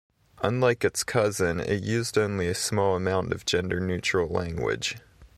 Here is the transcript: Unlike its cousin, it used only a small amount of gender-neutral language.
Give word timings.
Unlike 0.41 0.83
its 0.83 1.03
cousin, 1.03 1.59
it 1.59 1.83
used 1.83 2.17
only 2.17 2.47
a 2.47 2.55
small 2.55 2.95
amount 2.95 3.31
of 3.33 3.45
gender-neutral 3.45 4.29
language. 4.29 4.95